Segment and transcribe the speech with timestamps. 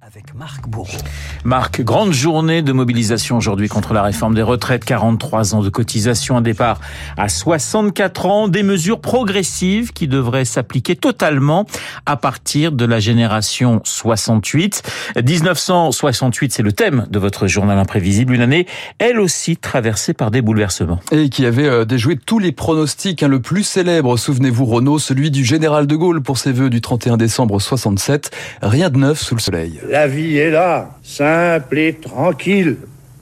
[0.00, 0.96] avec Marc Bourreau.
[1.44, 4.84] Marc, grande journée de mobilisation aujourd'hui contre la réforme des retraites.
[4.84, 6.80] 43 ans de cotisation, un départ
[7.16, 11.66] à 64 ans, des mesures progressives qui devraient s'appliquer totalement
[12.06, 14.82] à partir de la génération 68.
[15.16, 18.66] 1968, c'est le thème de votre journal imprévisible, une année
[19.00, 21.00] elle aussi traversée par des bouleversements.
[21.10, 23.22] Et qui avait euh, déjoué tous les pronostics.
[23.24, 23.28] Hein.
[23.28, 27.16] Le plus célèbre, souvenez-vous Renaud, celui du général de Gaulle pour ses vœux du 31
[27.16, 28.30] décembre 67.
[28.62, 29.80] Rien de neuf sous le soleil.
[29.88, 32.76] La vie est là, simple et tranquille,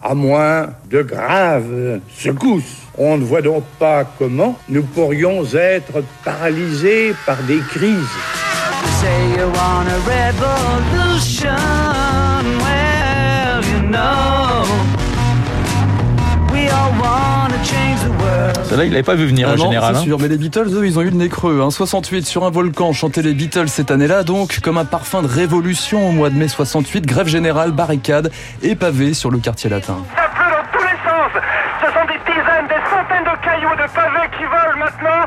[0.00, 2.82] à moins de graves secousses.
[2.96, 8.16] On ne voit donc pas comment nous pourrions être paralysés par des crises.
[18.72, 19.94] Cela, il n'avait pas vu venir Ah en non, général.
[19.94, 20.04] c'est hein.
[20.04, 21.60] sûr, mais les Beatles, eux, ils ont eu le nez creux.
[21.62, 21.70] Hein.
[21.70, 26.08] 68 sur un volcan, chanter les Beatles cette année-là, donc comme un parfum de révolution
[26.08, 28.30] au mois de mai 68, grève générale, barricade
[28.62, 29.98] et pavé sur le quartier latin.
[30.16, 31.42] Ça pleut dans tous les sens.
[31.80, 35.26] Ce sont des dizaines, des centaines de cailloux, de pavés qui volent maintenant.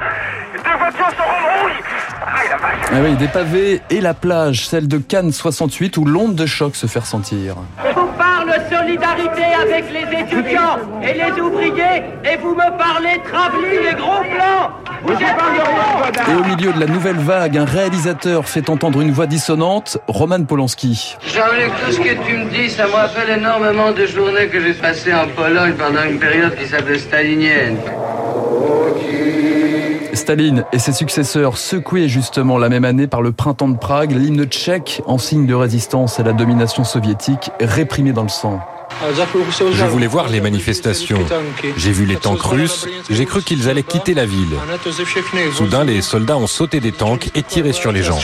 [0.55, 1.83] Des voitures se rouillent.
[2.25, 2.87] Aïe la vache.
[2.91, 6.75] Ah oui, des pavés et la plage, celle de Cannes 68, où l'onde de choc
[6.75, 7.55] se fait ressentir.
[8.95, 14.71] Solidarité avec les étudiants et les ouvriers et vous me parlez travelling et gros plans.
[15.03, 15.11] Vous.
[15.11, 20.45] Et au milieu de la nouvelle vague, un réalisateur fait entendre une voix dissonante, Roman
[20.45, 21.17] Polanski.
[21.21, 24.73] Jean-Luc, tout ce que tu me dis, ça me rappelle énormément de journées que j'ai
[24.73, 27.77] passées en Pologne pendant une période qui s'appelait stalinienne.
[30.13, 34.45] Staline et ses successeurs secoués justement la même année par le printemps de Prague, l'hymne
[34.45, 38.61] tchèque en signe de résistance à la domination soviétique, réprimé dans le sang.
[39.73, 41.19] Je voulais voir les manifestations.
[41.77, 42.88] J'ai vu les tanks russes.
[43.09, 44.55] J'ai cru qu'ils allaient quitter la ville.
[45.53, 48.19] Soudain, les soldats ont sauté des tanks et tiré sur les gens.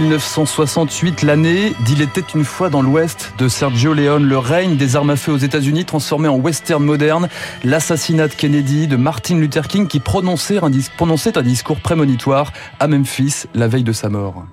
[0.00, 5.10] 1968, l'année d'Il était une fois dans l'Ouest de Sergio Leone, le règne des armes
[5.10, 7.28] à feu aux États-Unis transformé en western moderne,
[7.62, 12.52] l'assassinat de Kennedy, de Martin Luther King qui prononçait un, dis- prononçait un discours prémonitoire
[12.80, 14.44] à Memphis la veille de sa mort.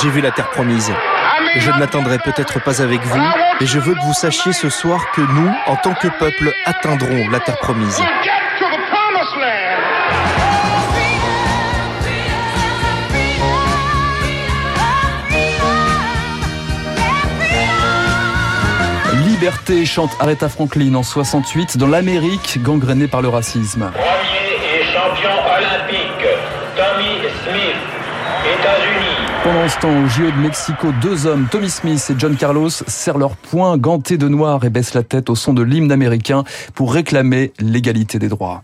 [0.00, 0.90] J'ai vu la terre promise.
[1.56, 3.20] Je ne l'atteindrai peut-être pas avec vous,
[3.60, 7.28] mais je veux que vous sachiez ce soir que nous, en tant que peuple, atteindrons
[7.30, 8.00] la terre promise.
[19.36, 23.90] Liberté chante Aretha Franklin en 68 dans l'Amérique gangrénée par le racisme.
[23.92, 26.26] Premier et champion olympique,
[26.74, 27.76] Tommy Smith,
[28.46, 29.28] États-Unis.
[29.44, 33.18] Pendant ce temps, au JO de Mexico, deux hommes, Tommy Smith et John Carlos, serrent
[33.18, 36.94] leurs poings gantés de noir et baissent la tête au son de l'hymne américain pour
[36.94, 38.62] réclamer l'égalité des droits.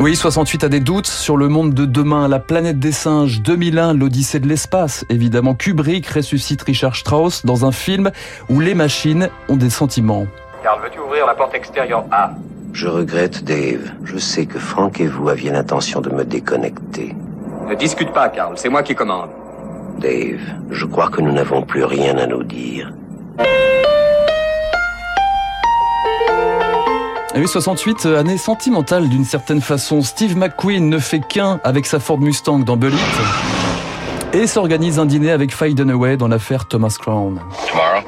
[0.00, 3.94] Oui, 68 a des doutes sur le monde de demain, la planète des singes, 2001,
[3.94, 5.04] l'Odyssée de l'espace.
[5.08, 8.12] Évidemment, Kubrick ressuscite Richard Strauss dans un film
[8.48, 10.28] où les machines ont des sentiments.
[10.62, 12.30] Carl, veux-tu ouvrir la porte extérieure A?
[12.72, 13.90] Je regrette, Dave.
[14.04, 17.16] Je sais que Frank et vous aviez l'intention de me déconnecter.
[17.68, 19.30] Ne discute pas, Carl, c'est moi qui commande.
[19.98, 20.38] Dave,
[20.70, 22.92] je crois que nous n'avons plus rien à nous dire.
[27.38, 30.02] Et oui, 68, euh, année sentimentale d'une certaine façon.
[30.02, 32.98] Steve McQueen ne fait qu'un avec sa Ford Mustang dans Bullitt
[34.32, 37.38] et s'organise un dîner avec Faye Dunaway dans l'affaire Thomas Crown.
[37.68, 38.02] Tomorrow?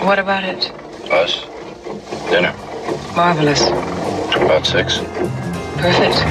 [0.00, 0.72] What about it?
[1.12, 1.46] Us?
[2.30, 2.52] Dinner?
[3.14, 3.70] Marvelous.
[4.34, 5.02] About six?
[5.76, 6.24] Perfect.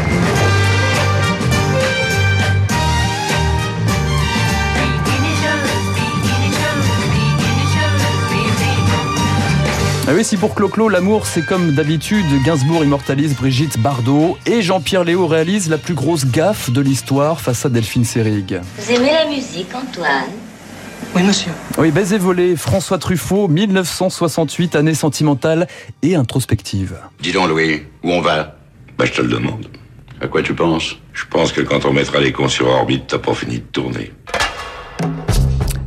[10.16, 15.26] Oui, si pour Clo-Clo, l'amour, c'est comme d'habitude, Gainsbourg immortalise Brigitte Bardot et Jean-Pierre Léo
[15.28, 18.60] réalise la plus grosse gaffe de l'histoire face à Delphine Seyrig.
[18.78, 20.30] Vous aimez la musique, Antoine?
[21.16, 21.52] Oui, monsieur.
[21.78, 25.68] Oui, Baiser volé, François Truffaut, 1968, année sentimentale
[26.02, 26.98] et introspective.
[27.20, 28.58] Dis donc, Louis, où on va?
[28.98, 29.68] Bah, je te le demande.
[30.22, 30.98] À quoi tu penses?
[31.14, 34.12] Je pense que quand on mettra les cons sur orbite, t'as pas fini de tourner.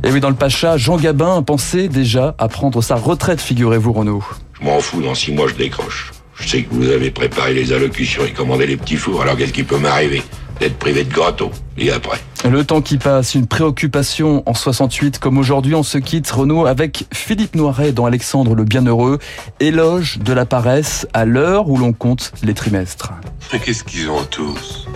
[0.07, 4.23] Et oui, dans le Pacha, Jean Gabin pensait déjà à prendre sa retraite, figurez-vous, Renaud.
[4.57, 6.13] Je m'en fous, dans six mois, je décroche.
[6.39, 9.51] Je sais que vous avez préparé les allocutions et commandé les petits fours, alors qu'est-ce
[9.51, 10.23] qui peut m'arriver
[10.61, 11.51] D'être privé de gâteau.
[11.77, 12.19] Et après
[12.49, 17.03] Le temps qui passe, une préoccupation en 68 comme aujourd'hui, on se quitte Renaud avec
[17.13, 19.19] Philippe Noiret dans Alexandre le Bienheureux,
[19.59, 23.11] éloge de la paresse à l'heure où l'on compte les trimestres.
[23.51, 24.87] Mais qu'est-ce qu'ils ont tous?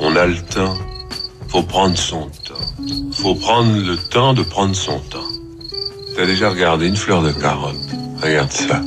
[0.00, 0.74] On a le temps.
[1.48, 2.84] Faut prendre son temps.
[3.12, 5.30] Faut prendre le temps de prendre son temps.
[6.16, 7.76] T'as déjà regardé une fleur de carotte?
[8.22, 8.80] Regarde ça.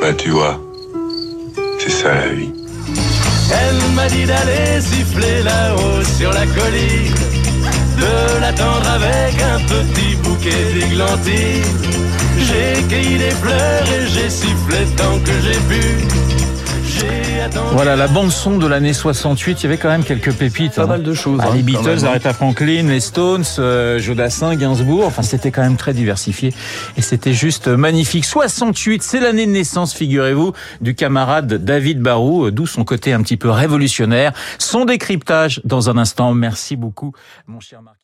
[0.00, 0.60] Bah tu vois,
[1.78, 2.50] c'est ça la vie.
[3.52, 7.14] Elle m'a dit d'aller siffler là-haut sur la colline,
[7.98, 11.62] de l'attendre avec un petit bouquet d'églantines.
[12.38, 16.41] J'ai cueilli des fleurs et j'ai sifflé tant que j'ai pu.
[17.72, 19.60] Voilà la bande son de l'année 68.
[19.60, 20.74] Il y avait quand même quelques pépites.
[20.74, 20.86] Pas hein.
[20.86, 21.40] mal de choses.
[21.42, 22.08] Ah, hein, les Beatles, hein.
[22.08, 25.04] Aretha Franklin, les Stones, euh, Jodassin, Gainsbourg.
[25.06, 26.52] Enfin, c'était quand même très diversifié
[26.96, 28.24] et c'était juste magnifique.
[28.24, 33.36] 68, c'est l'année de naissance, figurez-vous, du camarade David Barou, d'où son côté un petit
[33.36, 34.32] peu révolutionnaire.
[34.58, 36.34] Son décryptage dans un instant.
[36.34, 37.12] Merci beaucoup,
[37.46, 38.01] mon cher Marc.